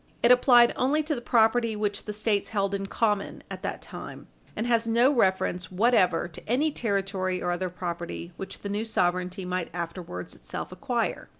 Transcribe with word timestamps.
It 0.23 0.31
applied 0.31 0.73
only 0.77 1.03
to 1.03 1.13
the 1.13 1.21
property 1.21 1.75
which 1.75 2.05
the 2.05 2.11
States 2.11 2.49
held 2.49 2.73
in 2.73 2.87
common 2.87 3.43
at 3.51 3.61
that 3.61 3.83
time, 3.83 4.25
and 4.55 4.65
has 4.65 4.87
no 4.87 5.11
reference 5.13 5.71
whatever 5.71 6.27
to 6.27 6.49
any 6.49 6.71
territory 6.71 7.39
or 7.39 7.51
other 7.51 7.69
property 7.69 8.33
which 8.35 8.61
the 8.61 8.69
new 8.69 8.83
sovereignty 8.83 9.45
might 9.45 9.69
afterwards 9.75 10.33
itself 10.33 10.71
acquire. 10.71 11.29